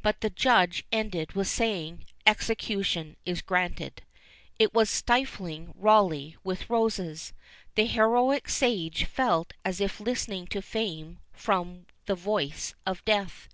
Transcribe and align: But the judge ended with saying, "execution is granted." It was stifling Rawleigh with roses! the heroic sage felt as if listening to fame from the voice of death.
But 0.00 0.22
the 0.22 0.30
judge 0.30 0.86
ended 0.90 1.34
with 1.34 1.46
saying, 1.46 2.06
"execution 2.24 3.18
is 3.26 3.42
granted." 3.42 4.00
It 4.58 4.72
was 4.72 4.88
stifling 4.88 5.74
Rawleigh 5.76 6.36
with 6.42 6.70
roses! 6.70 7.34
the 7.74 7.84
heroic 7.84 8.48
sage 8.48 9.04
felt 9.04 9.52
as 9.66 9.78
if 9.82 10.00
listening 10.00 10.46
to 10.46 10.62
fame 10.62 11.18
from 11.34 11.84
the 12.06 12.14
voice 12.14 12.74
of 12.86 13.04
death. 13.04 13.46